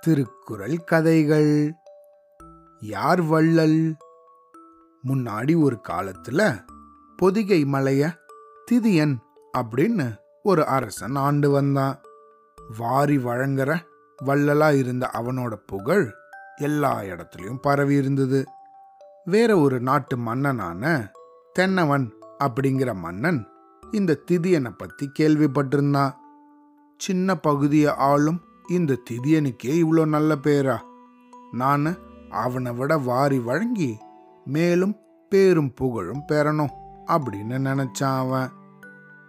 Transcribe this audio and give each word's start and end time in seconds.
திருக்குறள் 0.00 0.84
கதைகள். 0.84 1.72
யார் 2.80 3.22
வள்ளல்? 3.22 3.96
முன்னாடி 5.06 5.62
ஒரு 5.62 5.80
காலத்துல 5.88 6.64
பொதிகை 7.16 7.64
மலைய 7.64 8.18
திதியன் 8.70 9.16
அப்படின்னு 9.58 10.16
ஒரு 10.42 10.66
அரசன் 10.66 11.16
ஆண்டு 11.16 11.50
வந்தான். 11.50 12.00
வாரி 12.78 13.16
வழங்குற 13.16 13.78
வள்ளலா 14.24 14.78
இருந்த 14.78 15.10
அவனோட 15.12 15.52
புகழ் 15.54 16.12
எல்லா 16.56 17.00
இடத்துலயும் 17.00 17.58
பரவி 17.60 17.94
இருந்தது. 17.94 18.44
வேற 19.24 19.58
ஒரு 19.58 19.80
நாட்டு 19.80 20.16
மன்னனான 20.16 21.10
தென்னவன் 21.52 22.14
அப்படிங்கிற 22.44 22.94
மன்னன் 22.94 23.48
இந்த 23.90 24.18
திதியனை 24.30 24.70
பத்தி 24.76 25.10
கேள்விப்பட்டிருந்தான். 25.18 26.14
சின்ன 26.96 27.36
பகுதியை 27.36 27.94
ஆளும் 27.94 28.40
இந்த 28.68 28.98
திதியனுக்கே 29.10 29.84
இவ்வளோ 29.84 30.06
நல்ல 30.06 30.34
பேரா? 30.34 30.78
நான் 31.52 31.96
அவனை 32.30 32.72
விட 32.72 32.98
வாரி 32.98 33.38
வழங்கி 33.38 33.98
மேலும் 34.44 34.96
பேரும் 35.28 35.74
புகழும் 35.74 36.24
பெறணும் 36.28 36.72
அப்படின்னு 37.06 37.58
நினைச்சான் 37.58 38.18
அவன். 38.18 38.48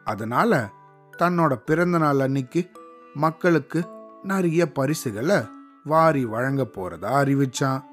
அதனால 0.04 0.70
தன்னோட 1.18 1.54
பிறந்த 1.54 1.98
நாள் 1.98 2.20
அன்னைக்கு 2.20 2.72
மக்களுக்கு 3.14 3.88
நிறைய 4.24 4.72
பரிசுகளை 4.72 5.38
வாரி 5.84 6.26
வழங்க 6.26 6.68
போறதா 6.72 7.12
அறிவிச்சான். 7.24 7.84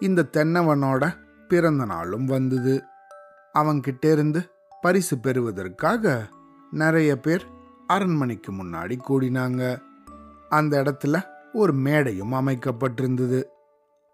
இந்த 0.00 0.28
தென்னவனோட 0.32 1.16
பிறந்த 1.48 1.84
நாளும் 1.84 2.24
வந்தது. 2.24 2.82
அவன்கிட்டேருந்து 3.54 4.48
பரிசு 4.80 5.18
பெறுவதற்காக 5.18 6.28
நிறைய 6.70 7.16
பேர் 7.16 7.46
அரண்மனைக்கு 7.86 8.52
முன்னாடி 8.52 8.98
கூடினாங்க. 9.08 9.82
அந்த 10.48 10.82
இடத்துல 10.82 11.22
ஒரு 11.52 11.72
மேடையும் 11.72 12.32
அமைக்கப்பட்டிருந்தது. 12.32 13.42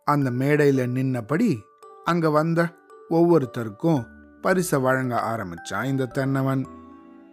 அந்த 0.04 0.30
மேடையில 0.30 0.86
நின்னபடி 0.86 1.58
அங்க 2.04 2.30
வந்த 2.30 2.68
ஒவ்வொருத்தருக்கும் 3.10 4.06
பரிசை 4.40 4.78
வழங்க 4.78 5.14
ஆரம்பிச்சான் 5.16 5.84
இந்த 5.84 6.06
தென்னவன். 6.06 6.66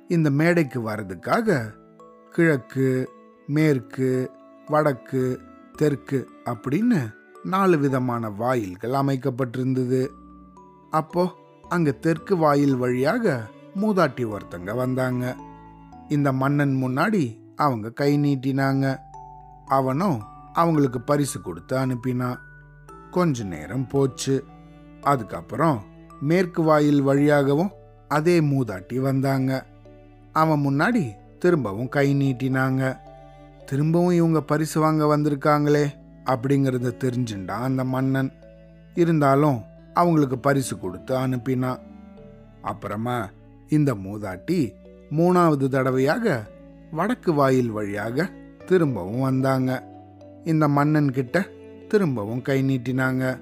இந்த 0.07 0.29
மேடைக்கு 0.29 0.89
வர்றதுக்காக 0.89 1.73
கிழக்கு 2.31 3.09
மேற்கு 3.47 4.31
வடக்கு 4.65 5.39
தெற்கு 5.73 6.29
அப்படின்னு 6.45 7.13
நாலு 7.43 7.77
விதமான 7.77 8.29
வாயில்கள் 8.29 8.91
அமைக்கப்பட்டிருந்தது. 8.91 10.07
அப்போ 10.89 11.31
அங்க 11.69 11.91
தெற்கு 11.91 12.37
வாயில் 12.37 12.75
வழியாக 12.75 13.49
மூதாட்டி 13.81 14.35
ஒருத்தங்க 14.35 14.75
வந்தாங்க. 14.75 15.35
இந்த 16.09 16.31
மன்னன் 16.31 16.83
முன்னாடி 16.83 17.39
அவங்க 17.55 17.89
கை 17.89 18.17
நீட்டினாங்க. 18.17 18.99
அவனும் 19.65 20.21
அவங்களுக்கு 20.53 21.01
பரிசு 21.01 21.41
கொடுத்து 21.41 21.77
அனுப்பினான். 21.77 22.37
கொஞ்ச 23.11 23.43
நேரம் 23.43 23.87
போச்சு. 23.87 24.43
அதுக்கப்புறம் 25.01 25.83
மேற்கு 26.21 26.63
வாயில் 26.63 27.01
வழியாகவும் 27.01 27.71
அதே 28.07 28.39
மூதாட்டி 28.39 28.99
வந்தாங்க. 28.99 29.65
அவன் 30.33 30.59
முன்னாடி 30.59 31.11
திரும்பவும் 31.39 31.89
கை 31.89 32.15
நீட்டினாங்க. 32.15 32.97
திரும்பவும் 33.65 34.11
இவங்க 34.11 34.41
பரிசு 34.41 34.79
வாங்க 34.79 35.17
வந்திருக்காங்களே 35.17 35.91
அப்படிங்கிறத 36.25 36.93
தெரிஞ்சுட்டான் 36.97 37.65
அந்த 37.67 37.83
மன்னன். 37.83 38.31
இருந்தாலும் 38.93 39.61
அவங்களுக்கு 39.93 40.39
பரிசு 40.39 40.79
கொடுத்து 40.79 41.17
அனுப்பினான். 41.17 41.79
அப்புறமா 42.61 43.29
இந்த 43.69 43.95
மூதாட்டி 43.95 44.73
மூணாவது 45.11 45.67
தடவையாக 45.67 46.51
வடக்கு 46.91 47.33
வாயில் 47.33 47.69
வழியாக 47.69 48.29
திரும்பவும் 48.65 49.21
வந்தாங்க. 49.21 49.83
இந்த 50.43 50.67
மன்னன் 50.67 51.11
கிட்ட 51.11 51.47
திரும்பவும் 51.87 52.41
கை 52.41 52.63
நீட்டினாங்க. 52.63 53.39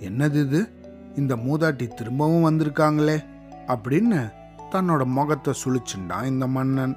என்னது 0.00 0.34
இது? 0.34 0.68
இந்த 1.16 1.36
மூதாட்டி 1.36 1.88
திரும்பவும் 1.88 2.44
வந்திருக்காங்களே? 2.44 3.24
அப்படின்னு 3.66 4.32
தன்னோட 4.70 5.04
முகத்தை 5.04 5.54
சுழிச்சுண்டான் 5.64 6.24
இந்த 6.24 6.46
மன்னன். 6.46 6.96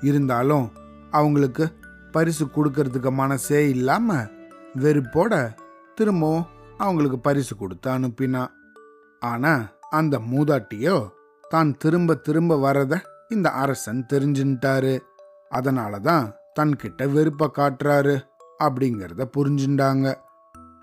இருந்தாலும் 0.00 0.70
அவங்களுக்கு 1.10 1.68
பரிசு 2.12 2.46
கொடுக்கறதுக்கு 2.46 3.12
மனசே 3.12 3.68
இல்லாம 3.68 4.24
வெறுப்போட 4.76 5.54
திரும்பவும் 5.94 6.46
அவங்களுக்கு 6.78 7.18
பரிசு 7.18 7.56
கொடுத்து 7.56 7.90
அனுப்பினான். 7.90 8.50
ஆனா 9.20 9.68
அந்த 9.90 10.18
மூதாட்டியோ 10.18 11.08
தான் 11.48 11.76
திரும்ப 11.76 12.14
திரும்ப 12.14 12.72
வரதை 12.72 13.00
இந்த 13.28 13.50
அரசன் 13.50 14.06
தெரிஞ்சுட்டாரு 14.12 15.00
அதனால 15.48 15.98
தான் 15.98 16.32
தன்கிட்ட 16.60 17.12
வெறுப்ப 17.12 17.50
காட்டுறாரு 17.58 18.14
அப்படிங்கிறத 18.64 19.24
புரிஞ்சுட்டாங்க 19.36 20.06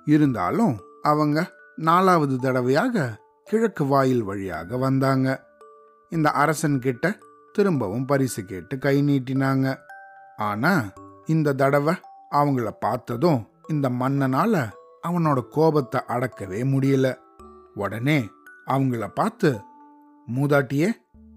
இருந்தாலும் 0.06 0.76
அவங்க 1.02 1.52
நாலாவது 1.76 2.36
தடவையாக 2.38 3.16
கிழக்கு 3.44 3.86
வாயில் 3.86 4.22
வழியாக 4.22 4.78
வந்தாங்க. 4.78 5.28
இந்த 6.10 6.30
அரசன் 6.30 6.80
கிட்ட 6.80 7.18
திரும்பவும் 7.54 8.06
பரிசு 8.06 8.46
கேட்டு 8.46 8.78
கை 8.78 9.02
நீட்டினாங்க. 9.02 9.78
ஆனா 10.38 10.74
இந்த 11.26 11.54
தடவை 11.54 11.94
அவங்கள 12.32 12.70
பார்த்ததும் 12.80 13.42
இந்த 13.68 13.90
மன்னனால 13.90 14.70
அவனோட 15.08 15.40
கோபத்தை 15.50 16.02
அடக்கவே 16.08 16.62
முடியல. 16.74 17.18
உடனே 17.74 18.30
அவங்கள 18.66 19.08
பார்த்து 19.08 19.60
மூதாட்டியே 20.36 20.90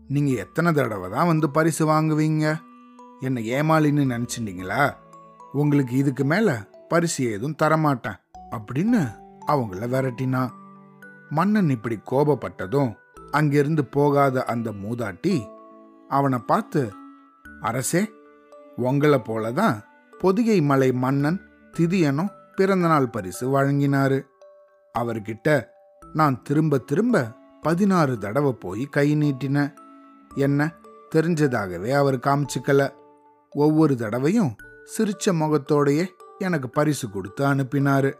நீங்க 0.09 0.31
எத்தனை 0.33 0.73
தடவை 0.73 1.11
தான் 1.11 1.27
வந்து 1.27 1.51
பரிசு 1.51 1.87
வாங்குவீங்க? 1.87 2.45
என்னை 3.21 3.51
ஏமாளின்னு 3.51 4.05
நினைச்சிட்டீங்களா? 4.13 4.95
உங்களுக்கு 5.53 5.97
இதுக்கு 5.97 6.25
மேல 6.25 6.69
பரிசு 6.89 7.25
ஏதும் 7.25 7.57
தரமாட்டேன் 7.63 8.19
அப்படின்னு 8.51 9.01
அவங்கள 9.47 9.83
விரட்டினான் 9.95 10.53
மன்னன் 11.29 11.71
இப்படி 11.71 11.99
கோபப்பட்டதும் 12.11 12.93
அங்கிருந்து 13.31 13.85
போகாத 13.85 14.45
அந்த 14.45 14.71
மூதாட்டி 14.73 15.35
அவனை 16.09 16.39
பார்த்து 16.39 16.93
அரசே 17.61 18.03
உங்களை 18.77 19.19
போலதான் 19.19 19.77
பொதிகை 20.19 20.61
மலை 20.61 20.93
மன்னன் 20.93 21.41
திதியனும் 21.77 22.35
பிறந்தநாள் 22.57 23.11
பரிசு 23.11 23.45
வழங்கினாரு. 23.51 24.21
அவர்கிட்ட 24.99 25.67
நான் 26.13 26.43
திரும்ப 26.43 26.79
திரும்ப 26.79 27.33
பதினாறு 27.63 28.19
தடவை 28.19 28.53
போய் 28.53 28.85
கை 28.85 29.15
நீட்டினேன். 29.15 29.75
என்ன? 30.39 30.73
தெரிஞ்சதாகவே 31.15 31.91
அவர் 31.91 32.17
காமிச்சுக்கல. 32.19 32.89
ஒவ்வொரு 33.51 33.97
தடவையும் 33.97 34.57
சிரிச்ச 34.97 35.33
முகத்தோடையே 35.33 36.07
எனக்கு 36.39 36.69
பரிசு 36.69 37.11
கொடுத்து 37.11 37.47
அனுப்பினாரு. 37.47 38.13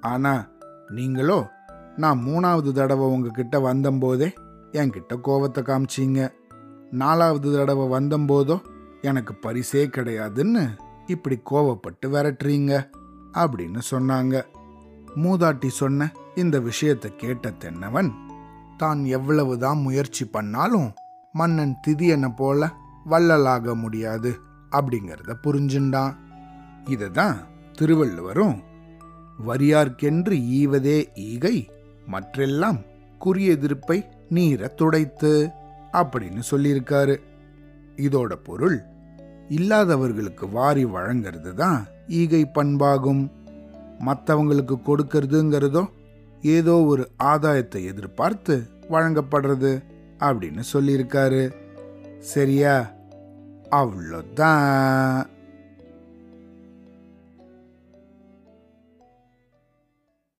ஆனா 0.00 0.48
நீங்களோ 0.88 1.50
நான் 1.96 2.18
மூணாவது 2.26 2.72
தடவை 2.72 3.06
உங்ககிட்ட 3.06 3.58
வந்தம்போதே 3.58 4.28
என்கிட்ட 4.72 5.14
கோவத்தை 5.24 5.62
காமிச்சீங்க. 5.62 6.20
நாலாவது 6.90 7.48
தடவை 7.56 7.86
வந்தம்போதோ 7.88 8.56
எனக்கு 9.02 9.34
பரிசே 9.42 9.82
கிடையாதுன்னு 9.86 10.62
இப்படி 11.06 11.42
கோவப்பட்டு 11.50 12.06
விரட்டுறீங்க 12.06 12.72
அப்படின்னு 13.32 13.80
சொன்னாங்க. 13.90 14.42
மூதாட்டி 15.16 15.68
சொன்ன 15.68 16.10
இந்த 16.34 16.60
விஷயத்தை 16.60 17.16
கேட்ட 17.16 17.50
தென்னவன் 17.50 18.10
தான் 18.76 19.04
எவ்வளவுதான் 19.04 19.78
முயற்சி 19.78 20.24
பண்ணாலும் 20.26 20.88
மன்னன் 21.32 21.76
திதியனை 21.86 22.36
போல 22.36 22.70
வள்ளலாக 23.04 23.74
முடியாது 23.74 24.30
அப்படிங்கிறத 24.70 25.34
புரிஞ்சுண்டான். 25.42 26.14
இததான் 26.84 27.36
திருவள்ளுவரும் 27.72 28.56
வரியார்க்கென்று 29.46 30.36
ஈவதே 30.60 31.14
ஈகை 31.14 31.70
மற்றெல்லாம் 32.10 32.78
குறியெதிர்ப்பை 33.24 33.98
நீர 34.30 34.74
துடைத்து 34.74 35.50
அப்படின்னு 35.92 36.42
சொல்லியிருக்காரு. 36.50 37.16
இதோட 37.96 38.32
பொருள் 38.34 38.82
இல்லாதவர்களுக்கு 39.48 40.50
வாரி 40.50 40.84
வழங்கிறது 40.84 41.54
தான் 41.54 41.86
ஈகை 42.06 42.50
பண்பாகும். 42.54 43.30
மற்றவங்களுக்கு 44.06 44.76
கொடுக்கறதுங்கிறதோ 44.86 45.84
ஏதோ 46.42 46.74
ஒரு 46.82 47.10
ஆதாயத்தை 47.22 47.84
எதிர்பார்த்து 47.84 48.70
வழங்கப்படுறது. 48.90 49.72
அப்படின்னு 50.20 50.62
சொல்லியிருக்காரு. 50.72 51.52
சரியா? 52.18 52.94
அவ்வளோதான். 53.68 55.28